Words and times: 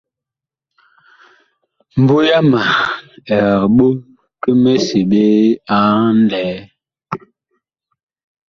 Mbu 2.01 2.15
yama 2.29 2.61
ɛg 3.35 3.61
ɓoh 3.75 3.93
ki 4.41 4.49
miseɓe 4.63 5.21
a 5.75 5.77
nlɛɛ. 6.17 6.53